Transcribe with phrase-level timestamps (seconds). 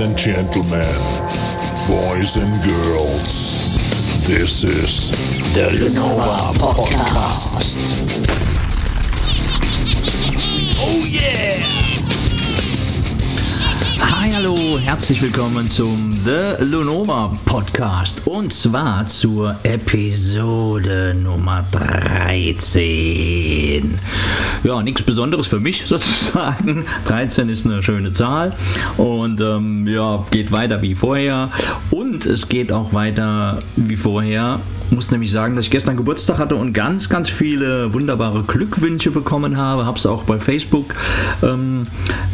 [0.00, 0.94] And gentlemen,
[1.88, 3.58] boys and girls,
[4.24, 5.10] this is
[5.54, 7.66] The Lenova Podcast.
[10.78, 11.87] Oh yeah!
[14.20, 18.26] Hi, hallo, herzlich willkommen zum The Lunova Podcast.
[18.26, 24.00] Und zwar zur Episode Nummer 13.
[24.64, 26.84] Ja, nichts Besonderes für mich sozusagen.
[27.06, 28.56] 13 ist eine schöne Zahl.
[28.96, 31.52] Und ähm, ja, geht weiter wie vorher.
[31.92, 34.58] Und es geht auch weiter wie vorher
[34.90, 39.56] muss nämlich sagen, dass ich gestern Geburtstag hatte und ganz, ganz viele wunderbare Glückwünsche bekommen
[39.56, 39.84] habe.
[39.84, 40.94] Habe es auch bei Facebook
[41.42, 41.86] ähm,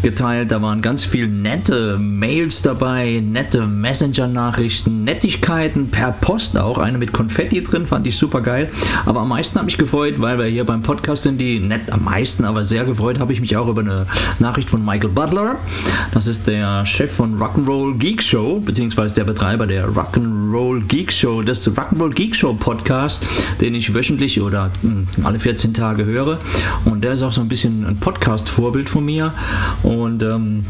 [0.02, 0.50] geteilt.
[0.52, 6.78] Da waren ganz viele nette Mails dabei, nette Messenger-Nachrichten, Nettigkeiten per Post auch.
[6.78, 8.70] Eine mit Konfetti drin, fand ich super geil.
[9.04, 12.04] Aber am meisten habe ich gefreut, weil wir hier beim Podcast sind, die nett am
[12.04, 14.06] meisten, aber sehr gefreut habe ich mich auch über eine
[14.38, 15.56] Nachricht von Michael Butler.
[16.12, 21.42] Das ist der Chef von Rock'n'Roll Geek Show, beziehungsweise der Betreiber der Rock'n'Roll Geek Show,
[21.42, 23.24] des Rock'n'Roll Geek Show Podcast,
[23.60, 26.38] den ich wöchentlich oder mh, alle 14 Tage höre.
[26.84, 29.32] Und der ist auch so ein bisschen ein Podcast-Vorbild von mir.
[29.82, 30.66] Und ähm,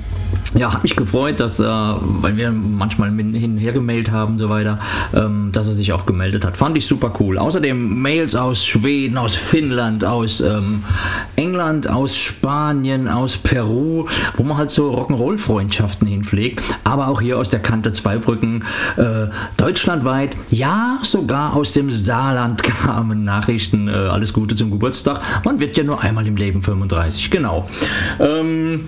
[0.54, 4.38] ja, hat mich gefreut, dass, äh, weil wir manchmal hin und her gemailt haben und
[4.38, 4.78] so weiter,
[5.12, 6.56] ähm, dass er sich auch gemeldet hat.
[6.56, 7.38] Fand ich super cool.
[7.38, 10.84] Außerdem Mails aus Schweden, aus Finnland, aus ähm,
[11.36, 14.06] England, aus Spanien, aus Peru,
[14.36, 16.62] wo man halt so Rock'n'Roll-Freundschaften hinpflegt.
[16.84, 18.64] Aber auch hier aus der Kante Zweibrücken,
[18.96, 23.88] äh, deutschlandweit, ja, sogar aus dem Saarland kamen Nachrichten.
[23.88, 25.20] Äh, alles Gute zum Geburtstag.
[25.44, 27.68] Man wird ja nur einmal im Leben 35, genau.
[28.20, 28.86] Ähm,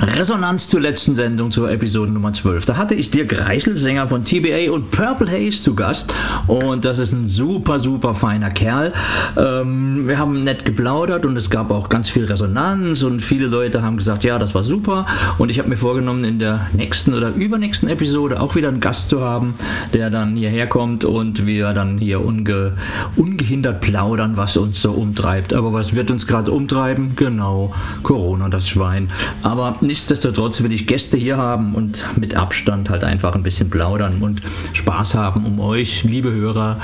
[0.00, 2.64] Resonanz zur letzten Sendung, zur Episode Nummer 12.
[2.66, 6.14] Da hatte ich Dirk Reichel, Sänger von TBA und Purple Haze zu Gast.
[6.46, 8.92] Und das ist ein super, super feiner Kerl.
[9.36, 13.82] Ähm, wir haben nett geplaudert und es gab auch ganz viel Resonanz und viele Leute
[13.82, 15.04] haben gesagt, ja, das war super.
[15.36, 19.10] Und ich habe mir vorgenommen, in der nächsten oder übernächsten Episode auch wieder einen Gast
[19.10, 19.54] zu haben,
[19.92, 22.74] der dann hierher kommt und wir dann hier unge
[23.16, 25.52] ungehindert plaudern, was uns so umtreibt.
[25.52, 27.16] Aber was wird uns gerade umtreiben?
[27.16, 27.72] Genau,
[28.04, 29.10] Corona, das Schwein.
[29.42, 34.18] Aber nichtsdestotrotz will ich Gäste hier haben und mit Abstand halt einfach ein bisschen plaudern
[34.20, 34.42] und
[34.74, 36.78] Spaß haben, um euch, liebe Hörer,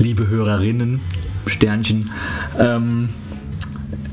[0.00, 1.00] liebe Hörerinnen,
[1.46, 2.10] Sternchen,
[2.58, 3.10] ähm,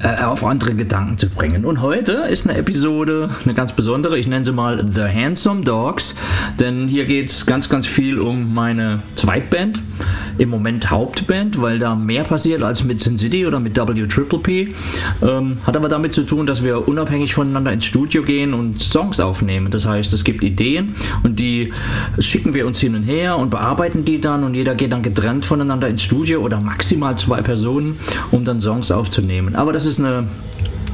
[0.04, 1.66] äh, auf andere Gedanken zu bringen.
[1.66, 6.14] Und heute ist eine Episode, eine ganz besondere, ich nenne sie mal The Handsome Dogs,
[6.60, 9.80] denn hier geht es ganz, ganz viel um meine Zweitband,
[10.38, 14.40] im Moment Hauptband, weil da mehr passiert als mit Sin City oder mit W Triple
[14.40, 14.74] P.
[15.22, 19.20] Ähm, hat aber damit zu tun, dass wir unabhängig voneinander ins Studio gehen und Songs
[19.20, 19.72] aufnehmen.
[19.72, 21.74] Das heißt, es gibt Ideen und die
[22.20, 25.46] schicken wir uns hin und her und bearbeiten die dann und jeder geht dann getrennt
[25.46, 28.00] voneinander ins Studio oder maximal zwei Personen,
[28.32, 29.56] um dann Songs aufzunehmen.
[29.56, 30.28] Aber das ist eine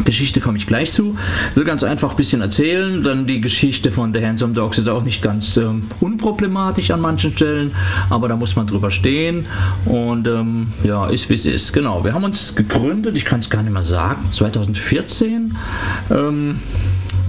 [0.06, 1.18] Geschichte komme ich gleich zu.
[1.56, 3.02] Will ganz einfach ein bisschen erzählen.
[3.02, 7.34] Dann die Geschichte von The Handsome Dogs ist auch nicht ganz ähm, unproblematisch an manchen
[7.34, 7.72] Stellen,
[8.10, 9.46] aber da muss man drüber stehen.
[9.86, 11.74] Und ähm, ja, ist wie es ist.
[11.74, 15.56] Genau, wir haben uns gegründet, ich kann es gar nicht mehr sagen, 2014.
[16.10, 16.60] Ähm,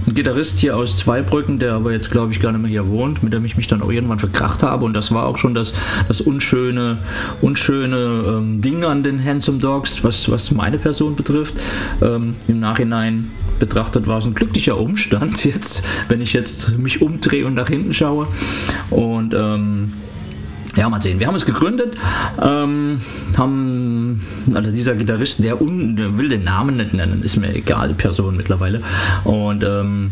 [0.07, 3.23] ein Gitarrist hier aus Zweibrücken, der aber jetzt glaube ich gar nicht mehr hier wohnt,
[3.23, 5.73] mit dem ich mich dann auch irgendwann verkracht habe und das war auch schon das,
[6.07, 6.99] das unschöne,
[7.41, 7.95] unschöne
[8.27, 11.55] ähm, Ding an den Handsome Dogs, was, was meine Person betrifft.
[12.01, 17.45] Ähm, Im Nachhinein betrachtet war es ein glücklicher Umstand jetzt, wenn ich jetzt mich umdrehe
[17.45, 18.27] und nach hinten schaue
[18.89, 19.93] und ähm,
[20.75, 21.19] ja, mal sehen.
[21.19, 21.95] Wir haben es gegründet,
[22.41, 22.99] ähm,
[23.37, 24.21] haben,
[24.53, 28.35] also dieser Gitarrist, der, un, der will den Namen nicht nennen, ist mir egal, Person
[28.35, 28.81] mittlerweile.
[29.23, 30.11] Und ähm,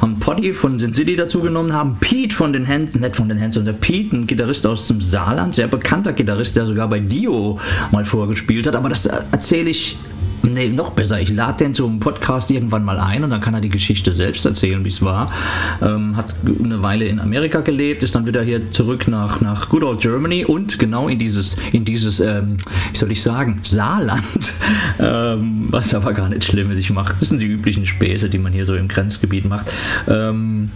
[0.00, 3.40] haben Poddy von Sin City dazu genommen, haben Pete von den Hands, nicht von den
[3.40, 7.58] Hands, sondern Pete, ein Gitarrist aus dem Saarland, sehr bekannter Gitarrist, der sogar bei Dio
[7.90, 9.96] mal vorgespielt hat, aber das erzähle ich
[10.42, 11.20] Nee, noch besser.
[11.20, 14.44] Ich lade den zum Podcast irgendwann mal ein und dann kann er die Geschichte selbst
[14.44, 15.32] erzählen, wie es war.
[15.80, 19.84] Ähm, hat eine Weile in Amerika gelebt, ist dann wieder hier zurück nach, nach Good
[19.84, 22.58] Old Germany und genau in dieses, in dieses ähm,
[22.92, 24.52] wie soll ich sagen, Saarland,
[24.98, 26.78] ähm, was aber gar nicht schlimm ist.
[26.78, 29.66] Ich mache, das sind die üblichen Späße, die man hier so im Grenzgebiet macht.
[30.08, 30.70] Ähm,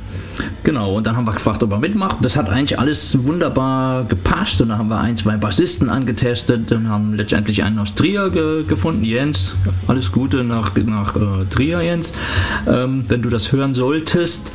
[0.63, 2.17] genau, und dann haben wir gefragt, ob er mitmacht.
[2.21, 6.89] Das hat eigentlich alles wunderbar gepasst und dann haben wir ein, zwei Bassisten angetestet und
[6.89, 9.57] haben letztendlich einen aus Trier ge gefunden, Jens,
[9.87, 12.13] alles Gute nach, nach äh, Trier, Jens,
[12.67, 14.51] ähm, wenn du das hören solltest.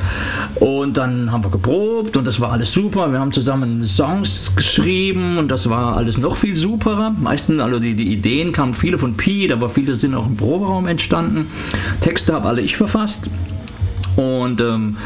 [0.56, 3.10] Und dann haben wir geprobt und das war alles super.
[3.12, 7.14] Wir haben zusammen Songs geschrieben und das war alles noch viel superer.
[7.18, 10.86] Meistens, also die, die Ideen kamen viele von Pete, aber viele sind auch im Proberaum
[10.86, 11.46] entstanden.
[12.00, 13.28] Texte habe alle ich verfasst.
[14.16, 14.96] Und ähm,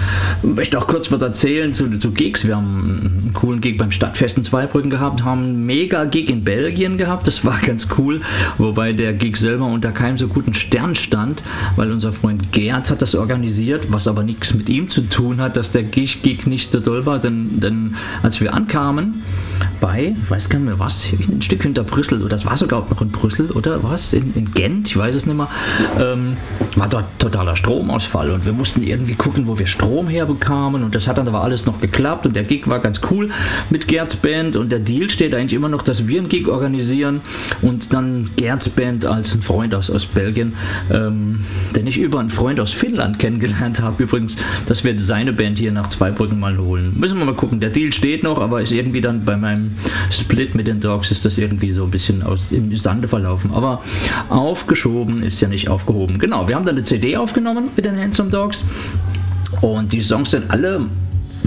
[0.42, 2.44] möchte auch kurz was erzählen zu, zu Gigs.
[2.46, 2.80] Wir haben
[3.24, 7.26] einen coolen Gig beim Stadtfest in Zweibrücken gehabt, haben einen mega Gig in Belgien gehabt.
[7.26, 8.20] Das war ganz cool,
[8.58, 11.42] wobei der Gig selber unter keinem so guten Stern stand,
[11.76, 15.56] weil unser Freund Gerd hat das organisiert, was aber nichts mit ihm zu tun hat,
[15.56, 17.18] dass der Gig, Gig nicht so doll war.
[17.18, 19.22] Denn, denn als wir ankamen
[19.80, 22.86] bei, ich weiß gar nicht mehr was, ein Stück hinter Brüssel, oder das war sogar
[22.88, 24.12] noch in Brüssel, oder was?
[24.12, 25.48] In, in Gent, ich weiß es nicht mehr,
[25.98, 26.36] ähm,
[26.76, 31.06] war dort totaler Stromausfall und wir mussten irgendwie gucken, wo wir Strom herbekamen und das
[31.06, 33.30] hat dann aber alles noch geklappt und der Gig war ganz cool
[33.68, 37.20] mit Gerds Band und der Deal steht eigentlich immer noch, dass wir einen Gig organisieren
[37.60, 40.54] und dann Gerds Band als ein Freund aus, aus Belgien,
[40.90, 41.40] ähm,
[41.74, 44.34] den ich über einen Freund aus Finnland kennengelernt habe übrigens,
[44.66, 46.94] dass wir seine Band hier nach Zweibrücken mal holen.
[46.96, 49.72] Müssen wir mal gucken, der Deal steht noch, aber ist irgendwie dann bei meinem
[50.10, 53.50] Split mit den Dogs ist das irgendwie so ein bisschen aus, im Sande verlaufen.
[53.52, 53.82] Aber
[54.28, 56.18] aufgeschoben ist ja nicht aufgehoben.
[56.18, 58.62] Genau, wir haben dann eine CD aufgenommen mit den Handsome Dogs
[59.60, 60.86] und die Songs sind alle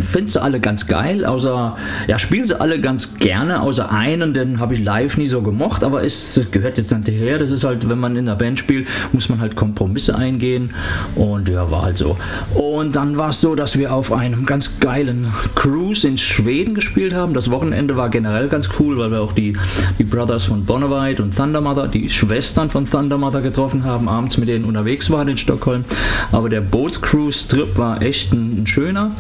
[0.01, 1.75] finde sie alle ganz geil, außer,
[2.07, 5.84] ja, spielen sie alle ganz gerne, außer einen, den habe ich live nie so gemocht,
[5.84, 7.40] aber es gehört jetzt nicht her.
[7.40, 10.72] Das ist halt, wenn man in der Band spielt, muss man halt Kompromisse eingehen
[11.16, 12.18] und ja, war halt so.
[12.56, 17.13] Und dann war es so, dass wir auf einem ganz geilen Cruise in Schweden gespielt
[17.13, 17.34] haben.
[17.34, 19.57] Das Wochenende war generell ganz cool, weil wir auch die,
[19.98, 24.38] die Brothers von Bonavide und Thunder Mother, die Schwestern von Thunder Mother getroffen haben, abends
[24.38, 25.86] mit denen unterwegs waren in Stockholm.
[26.31, 29.12] Aber der Bootscruise-Trip war echt ein, ein schöner.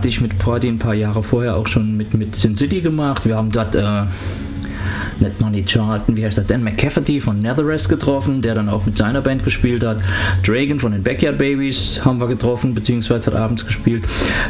[0.00, 3.26] Hatte ich mit Porty ein paar Jahre vorher auch schon mit, mit Sin City gemacht.
[3.26, 4.04] Wir haben dort äh,
[5.20, 8.96] nicht Money Charlton, wie heißt der, Dan McCafferty von Netherrest getroffen, der dann auch mit
[8.96, 9.98] seiner Band gespielt hat.
[10.44, 14.04] Dragon von den Backyard Babies haben wir getroffen, beziehungsweise hat abends gespielt.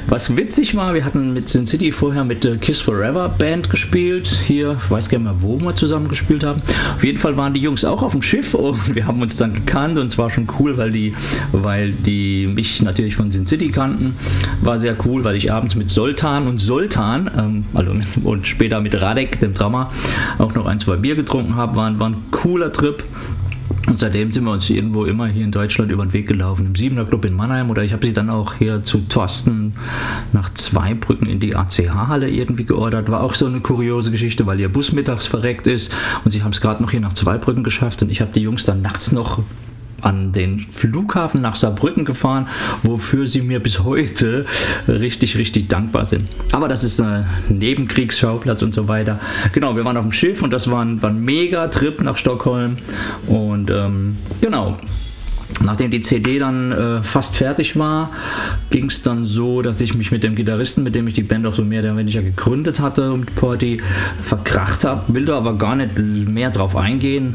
[0.08, 4.40] Was witzig war, wir hatten mit Sin City vorher mit der Kiss Forever Band gespielt.
[4.46, 6.62] Hier, ich weiß gar nicht mehr, wo wir zusammen gespielt haben.
[6.96, 9.54] Auf jeden Fall waren die Jungs auch auf dem Schiff und wir haben uns dann
[9.54, 11.14] gekannt und es war schon cool, weil die,
[11.52, 14.16] weil die mich natürlich von Sin City kannten.
[14.60, 17.92] War sehr cool, weil ich abends mit Soltan und Soltan, ähm, also
[18.24, 19.90] und später mit Radek, dem Drama,
[20.38, 23.02] auch noch noch ein, zwei Bier getrunken habe, war, war ein cooler Trip.
[23.86, 26.66] Und seitdem sind wir uns irgendwo immer hier in Deutschland über den Weg gelaufen.
[26.66, 29.72] Im Siebener Club in Mannheim oder ich habe sie dann auch hier zu Thorsten
[30.32, 33.10] nach Zweibrücken in die ACH-Halle irgendwie geordert.
[33.10, 35.92] War auch so eine kuriose Geschichte, weil ihr Bus mittags verreckt ist
[36.24, 38.64] und sie haben es gerade noch hier nach Zweibrücken geschafft und ich habe die Jungs
[38.64, 39.42] dann nachts noch
[40.02, 42.46] an den Flughafen nach Saarbrücken gefahren,
[42.82, 44.46] wofür sie mir bis heute
[44.88, 46.28] richtig, richtig dankbar sind.
[46.52, 49.20] Aber das ist ein Nebenkriegsschauplatz und so weiter.
[49.52, 52.76] Genau, wir waren auf dem Schiff und das war ein, war ein Mega-Trip nach Stockholm.
[53.26, 54.78] Und ähm, genau,
[55.62, 58.10] Nachdem die CD dann äh, fast fertig war,
[58.70, 61.44] ging es dann so, dass ich mich mit dem Gitarristen, mit dem ich die Band
[61.46, 63.82] auch so mehr oder weniger gegründet hatte, mit Porty,
[64.22, 65.12] verkracht habe.
[65.12, 67.34] Will da aber gar nicht mehr drauf eingehen.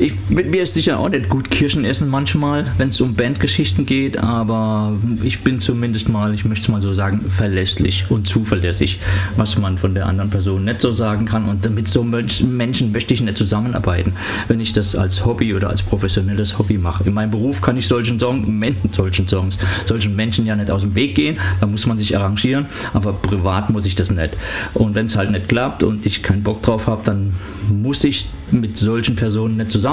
[0.00, 3.84] Ich, mit mir ist sicher auch nicht gut Kirschen essen manchmal, wenn es um Bandgeschichten
[3.84, 8.98] geht, aber ich bin zumindest mal, ich möchte es mal so sagen, verlässlich und zuverlässig,
[9.36, 11.44] was man von der anderen Person nicht so sagen kann.
[11.50, 14.14] Und mit so Menschen möchte ich nicht zusammenarbeiten,
[14.48, 17.04] wenn ich das als Hobby oder als professionelles Hobby mache.
[17.04, 20.94] In meinem Beruf kann ich solchen, Song, solchen Songs, solchen Menschen ja nicht aus dem
[20.94, 22.64] Weg gehen, da muss man sich arrangieren,
[22.94, 24.30] aber privat muss ich das nicht.
[24.72, 27.34] Und wenn es halt nicht klappt und ich keinen Bock drauf habe, dann
[27.68, 29.89] muss ich mit solchen Personen nicht zusammenarbeiten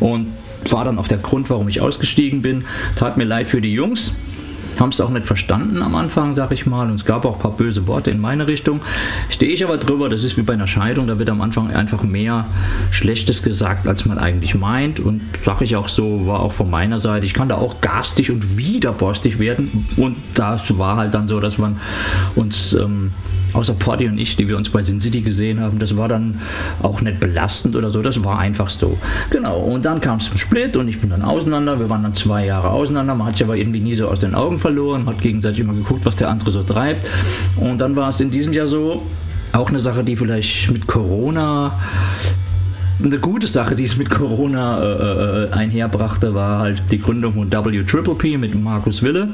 [0.00, 0.32] und
[0.70, 2.64] war dann auch der Grund, warum ich ausgestiegen bin.
[2.96, 4.12] Tat mir leid für die Jungs,
[4.78, 6.88] haben es auch nicht verstanden am Anfang, sag ich mal.
[6.88, 8.80] Und es gab auch ein paar böse Worte in meine Richtung.
[9.28, 12.02] Stehe ich aber drüber, das ist wie bei einer Scheidung, da wird am Anfang einfach
[12.02, 12.46] mehr
[12.90, 15.00] Schlechtes gesagt, als man eigentlich meint.
[15.00, 17.26] Und sag ich auch so, war auch von meiner Seite.
[17.26, 19.86] Ich kann da auch garstig und widerborstig werden.
[19.96, 21.80] Und das war halt dann so, dass man
[22.34, 23.12] uns ähm,
[23.56, 26.40] außer Porty und ich, die wir uns bei Sin City gesehen haben, das war dann
[26.82, 28.96] auch nicht belastend oder so, das war einfach so.
[29.30, 32.14] Genau, und dann kam es zum Split und ich bin dann auseinander, wir waren dann
[32.14, 35.20] zwei Jahre auseinander, man hat sich aber irgendwie nie so aus den Augen verloren, hat
[35.20, 37.06] gegenseitig immer geguckt, was der andere so treibt.
[37.56, 39.02] Und dann war es in diesem Jahr so,
[39.52, 41.72] auch eine Sache, die vielleicht mit Corona
[43.02, 47.52] eine gute Sache, die es mit Corona äh, äh, einherbrachte, war halt die Gründung von
[47.52, 49.28] W Triple P mit Markus Wille.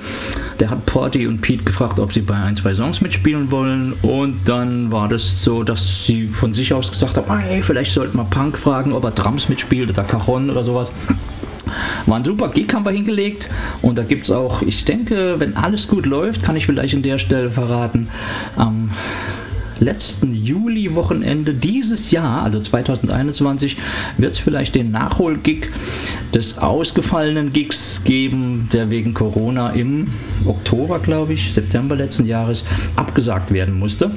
[0.59, 3.93] Der hat Porty und Pete gefragt, ob sie bei ein, zwei Songs mitspielen wollen.
[4.03, 8.17] Und dann war das so, dass sie von sich aus gesagt haben, hey, vielleicht sollten
[8.17, 10.91] wir Punk fragen, ob er Drums mitspielt oder Cajon oder sowas.
[12.07, 13.49] War ein super Gig, haben wir hingelegt.
[13.81, 17.03] Und da gibt es auch, ich denke, wenn alles gut läuft, kann ich vielleicht an
[17.03, 18.09] der Stelle verraten,
[18.57, 18.91] am
[19.83, 23.77] letzten Juli-Wochenende dieses Jahr, also 2021,
[24.17, 25.71] wird es vielleicht den Nachholgig
[26.35, 30.07] des ausgefallenen Gigs geben, der wegen Corona im
[30.47, 32.65] Oktober, glaube ich, September letzten Jahres
[32.97, 34.13] abgesagt werden musste.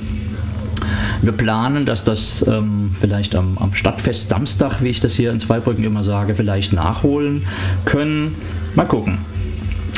[1.22, 5.39] Wir planen, dass das ähm, vielleicht am, am, Stadtfest Samstag, wie ich das hier in
[5.39, 7.48] Zweibrücken immer sage, vielleicht nachholen
[7.86, 8.36] können.
[8.75, 9.19] Mal gucken.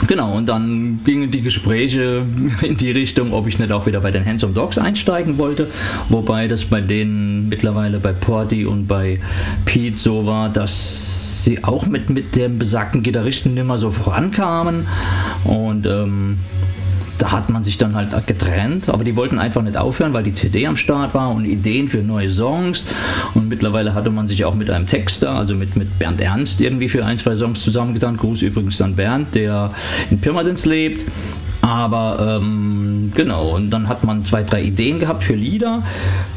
[0.07, 2.25] Genau, und dann gingen die Gespräche
[2.61, 5.67] in die Richtung, ob ich nicht auch wieder bei den Handsome Dogs einsteigen wollte.
[6.09, 9.19] Wobei das bei denen mittlerweile bei Porty und bei
[9.65, 14.87] Pete so war, dass sie auch mit, mit dem besagten Gitarristen mehr so vorankamen.
[15.43, 16.37] Und ähm,
[17.17, 20.33] da hat man sich dann halt getrennt, aber die wollten einfach nicht aufhören, weil die
[20.33, 22.85] CD am Start war und Ideen für neue Songs.
[23.33, 26.89] Und mittlerweile hatte man sich auch mit einem Texter, also mit, mit Bernd Ernst, irgendwie
[26.89, 28.17] für ein, zwei Songs zusammengetan.
[28.17, 29.71] Gruß übrigens an Bernd, der
[30.09, 31.05] in Pirmasens lebt.
[31.67, 35.83] Aber ähm, genau, und dann hat man zwei, drei Ideen gehabt für Lieder.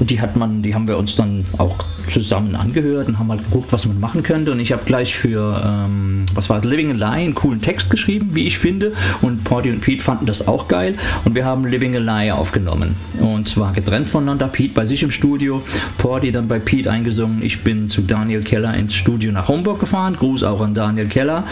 [0.00, 1.76] Die hat man, die haben wir uns dann auch
[2.10, 4.50] zusammen angehört und haben mal geguckt, was man machen könnte.
[4.50, 7.90] Und ich habe gleich für, ähm, was war es, Living a Lie, einen coolen Text
[7.90, 8.92] geschrieben, wie ich finde.
[9.22, 10.96] Und Porty und Pete fanden das auch geil.
[11.24, 12.96] Und wir haben Living a Lie aufgenommen.
[13.20, 14.48] Und zwar getrennt voneinander.
[14.48, 15.62] Pete bei sich im Studio,
[15.98, 17.40] Porty dann bei Pete eingesungen.
[17.42, 20.16] Ich bin zu Daniel Keller ins Studio nach Homburg gefahren.
[20.18, 21.44] Gruß auch an Daniel Keller,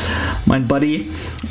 [0.47, 1.07] mein Buddy.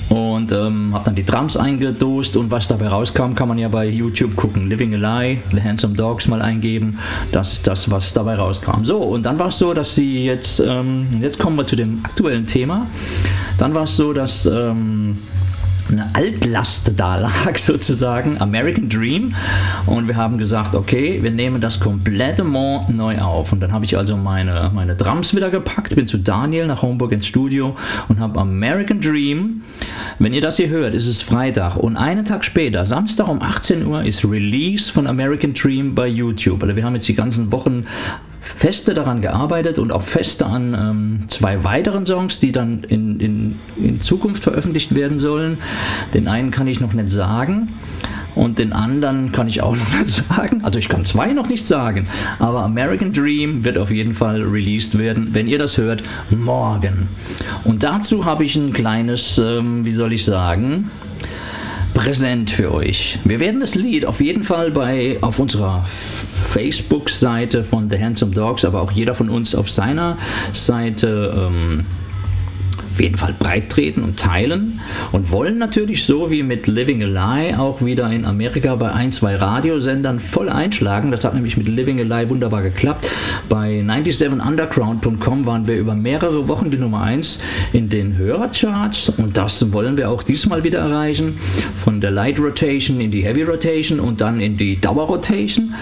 [0.09, 3.87] Und ähm, habe dann die Drums eingedost und was dabei rauskam, kann man ja bei
[3.87, 4.69] YouTube gucken.
[4.69, 6.99] Living a Lie, The Handsome Dogs mal eingeben.
[7.31, 8.83] Das ist das, was dabei rauskam.
[8.83, 12.01] So, und dann war es so, dass sie jetzt, ähm, jetzt kommen wir zu dem
[12.03, 12.85] aktuellen Thema.
[13.57, 15.17] Dann war es so, dass ähm,
[15.89, 19.35] eine Altlast da lag, sozusagen, American Dream.
[19.85, 23.53] Und wir haben gesagt, okay, wir nehmen das komplette Mont neu auf.
[23.53, 27.11] Und dann habe ich also meine, meine Drums wieder gepackt, bin zu Daniel nach Homburg
[27.11, 27.75] ins Studio
[28.07, 29.61] und habe American Dream.
[30.19, 31.77] Wenn ihr das hier hört, ist es Freitag.
[31.77, 36.61] Und einen Tag später, Samstag um 18 Uhr, ist Release von American Dream bei YouTube.
[36.63, 37.85] Also wir haben jetzt die ganzen Wochen
[38.55, 43.59] feste daran gearbeitet und auch feste an ähm, zwei weiteren Songs, die dann in, in,
[43.77, 45.57] in Zukunft veröffentlicht werden sollen.
[46.13, 47.69] Den einen kann ich noch nicht sagen.
[48.35, 50.61] Und den anderen kann ich auch noch nicht sagen.
[50.63, 52.07] Also ich kann zwei noch nicht sagen.
[52.37, 57.07] Aber American Dream wird auf jeden Fall released werden, wenn ihr das hört, morgen.
[57.63, 60.91] Und dazu habe ich ein kleines, ähm, wie soll ich sagen,
[61.97, 63.17] Präsent für euch.
[63.23, 68.65] Wir werden das Lied auf jeden Fall bei auf unserer Facebook-Seite von The Handsome Dogs,
[68.65, 70.19] aber auch jeder von uns auf seiner
[70.53, 71.85] Seite ähm,
[72.99, 74.79] jeden Fall breit treten und teilen
[75.11, 79.11] und wollen natürlich so wie mit Living a Lie auch wieder in Amerika bei ein,
[79.11, 81.11] zwei Radiosendern voll einschlagen.
[81.11, 83.07] Das hat nämlich mit Living a Lie wunderbar geklappt.
[83.49, 87.39] Bei 97underground.com waren wir über mehrere Wochen die Nummer 1
[87.73, 91.37] in den Hörercharts und das wollen wir auch diesmal wieder erreichen.
[91.83, 95.73] Von der Light Rotation in die Heavy Rotation und dann in die Dauer Rotation.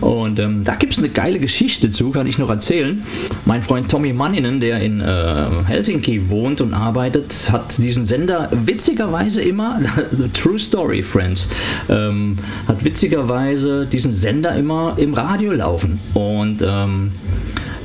[0.00, 3.02] Und ähm, da gibt es eine geile Geschichte zu, kann ich noch erzählen.
[3.44, 9.42] Mein Freund Tommy Manninen, der in äh, Helsinki wohnt und arbeitet, hat diesen Sender witzigerweise
[9.42, 9.80] immer,
[10.32, 11.48] True Story Friends,
[11.88, 16.00] ähm, hat witzigerweise diesen Sender immer im Radio laufen.
[16.14, 17.12] Und ähm,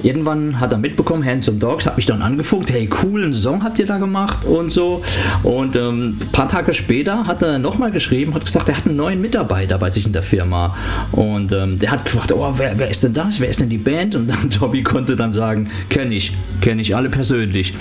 [0.04, 3.86] irgendwann hat er mitbekommen, Handsome Dogs, hat mich dann angefunkt, hey, coolen Song habt ihr
[3.86, 5.02] da gemacht und so.
[5.44, 8.96] Und ähm, ein paar Tage später hat er nochmal geschrieben, hat gesagt, er hat einen
[8.96, 10.76] neuen Mitarbeiter bei sich in der Firma.
[11.12, 13.40] Und ähm, der hat gefragt, oh, wer, wer ist denn das?
[13.40, 14.16] Wer ist denn die Band?
[14.16, 17.74] Und dann Tobi konnte dann sagen, kenne ich, kenne ich alle persönlich.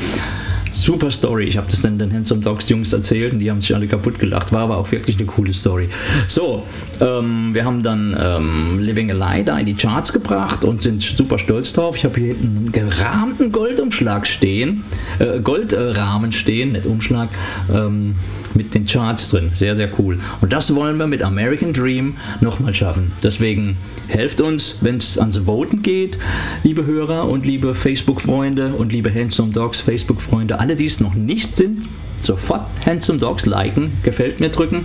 [0.73, 1.45] Super Story.
[1.45, 4.19] Ich habe das dann den Handsome Dogs Jungs erzählt und die haben sich alle kaputt
[4.19, 4.53] gelacht.
[4.53, 5.89] War aber auch wirklich eine coole Story.
[6.29, 6.65] So,
[7.01, 11.03] ähm, wir haben dann ähm, Living a Lie da in die Charts gebracht und sind
[11.03, 11.97] super stolz drauf.
[11.97, 14.85] Ich habe hier einen gerahmten Goldumschlag stehen,
[15.19, 17.29] äh, Goldrahmen stehen, nicht Umschlag.
[17.73, 18.15] Ähm,
[18.55, 19.51] mit den Charts drin.
[19.55, 20.19] Sehr, sehr cool.
[20.41, 23.13] Und das wollen wir mit American Dream nochmal schaffen.
[23.23, 23.77] Deswegen
[24.09, 26.19] helft uns, wenn es ans Voten geht,
[26.65, 31.57] liebe Hörer und liebe Facebook-Freunde und liebe Handsome Dogs Facebook-Freunde, alle, die es noch nicht
[31.57, 31.83] sind,
[32.23, 34.85] sofort Handsome Dogs liken, gefällt mir drücken.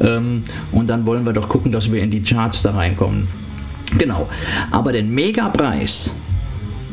[0.00, 3.28] Ähm, und dann wollen wir doch gucken, dass wir in die Charts da reinkommen.
[3.98, 4.28] Genau.
[4.70, 6.12] Aber den Megapreis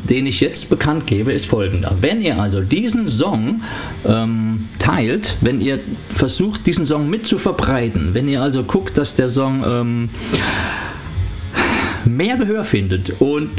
[0.08, 1.96] den ich jetzt bekannt gebe, ist folgender.
[2.00, 3.62] Wenn ihr also diesen Song
[4.06, 5.80] ähm, teilt, wenn ihr
[6.14, 10.08] versucht, diesen Song mit zu verbreiten, wenn ihr also guckt, dass der Song ähm,
[12.04, 13.50] mehr Gehör findet und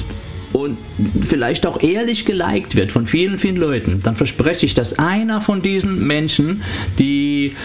[0.54, 0.78] und
[1.26, 5.64] vielleicht auch ehrlich geliked wird von vielen, vielen Leuten, dann verspreche ich, dass einer von
[5.64, 6.62] diesen Menschen,
[7.00, 7.56] die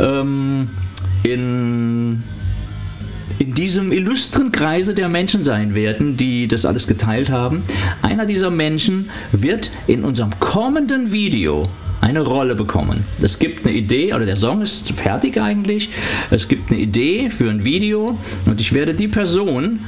[0.00, 0.68] ähm,
[1.22, 2.24] in
[3.42, 7.64] in diesem illustren Kreise der Menschen sein werden, die das alles geteilt haben.
[8.00, 11.68] Einer dieser Menschen wird in unserem kommenden Video
[12.00, 13.02] eine Rolle bekommen.
[13.20, 15.90] Es gibt eine Idee, oder der Song ist fertig eigentlich.
[16.30, 19.80] Es gibt eine Idee für ein Video und ich werde die Person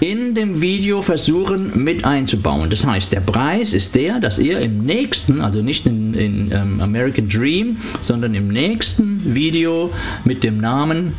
[0.00, 2.70] in dem Video versuchen mit einzubauen.
[2.70, 6.80] Das heißt, der Preis ist der, dass ihr im nächsten, also nicht in, in um,
[6.80, 9.92] American Dream, sondern im nächsten Video
[10.24, 11.14] mit dem Namen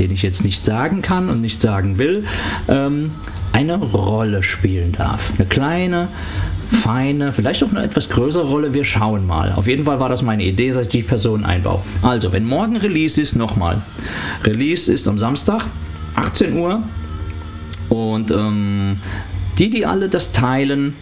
[0.00, 2.24] den ich jetzt nicht sagen kann und nicht sagen will,
[2.68, 3.12] ähm,
[3.52, 5.32] eine Rolle spielen darf.
[5.36, 6.08] Eine kleine,
[6.70, 8.72] feine, vielleicht auch eine etwas größere Rolle.
[8.72, 9.52] Wir schauen mal.
[9.52, 11.82] Auf jeden Fall war das meine Idee, dass ich die Person einbaue.
[12.00, 13.82] Also, wenn morgen Release ist, nochmal.
[14.44, 15.66] Release ist am Samstag,
[16.14, 16.82] 18 Uhr.
[17.90, 18.98] Und ähm,
[19.58, 20.94] die, die alle das teilen,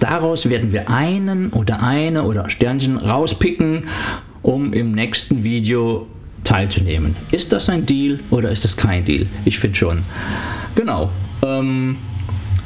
[0.00, 3.84] daraus werden wir einen oder eine oder Sternchen rauspicken,
[4.42, 6.08] um im nächsten Video
[6.44, 7.16] teilzunehmen.
[7.30, 9.26] Ist das ein Deal oder ist das kein Deal?
[9.44, 10.02] Ich finde schon.
[10.74, 11.10] Genau.
[11.42, 11.96] Ähm,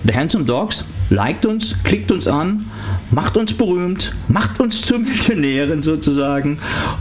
[0.05, 2.67] The Handsome Dogs liked uns, klickt uns an,
[3.11, 6.59] macht uns berühmt, macht uns zu Millionären sozusagen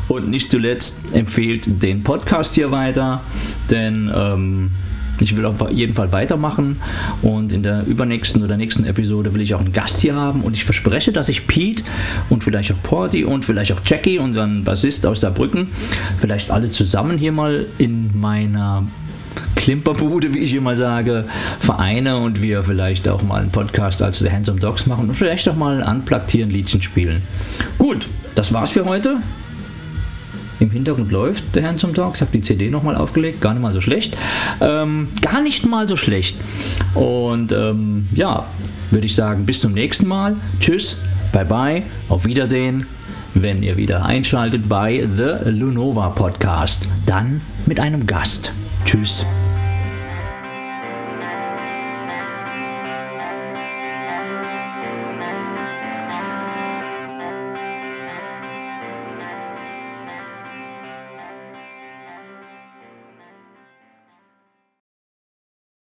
[0.08, 3.22] und nicht zuletzt empfehlt den Podcast hier weiter,
[3.70, 4.72] denn ähm,
[5.22, 6.78] ich will auf jeden Fall weitermachen
[7.22, 10.54] und in der übernächsten oder nächsten Episode will ich auch einen Gast hier haben und
[10.54, 11.84] ich verspreche, dass ich Pete
[12.30, 15.70] und vielleicht auch Porty und vielleicht auch Jackie, unseren Bassist aus Saarbrücken,
[16.20, 18.86] vielleicht alle zusammen hier mal in meiner
[19.56, 21.26] Klimperbude, wie ich immer sage,
[21.60, 25.48] vereine und wir vielleicht auch mal einen Podcast als The Handsome Dogs machen und vielleicht
[25.50, 27.22] auch mal unplugged hier ein Liedchen spielen.
[27.78, 29.18] Gut, das war's für heute.
[30.60, 32.16] Im Hintergrund läuft der Handsome Talk.
[32.16, 33.42] Ich habe die CD nochmal aufgelegt.
[33.42, 34.16] Gar nicht mal so schlecht.
[34.62, 36.38] Ähm, gar nicht mal so schlecht.
[36.94, 38.46] Und ähm, ja,
[38.92, 40.36] würde ich sagen, bis zum nächsten Mal.
[40.60, 40.98] Tschüss,
[41.32, 42.86] bye bye, auf Wiedersehen.
[43.34, 48.54] Wenn ihr wieder einschaltet bei The Lunova Podcast, dann mit einem Gast.
[48.86, 49.26] Tschüss.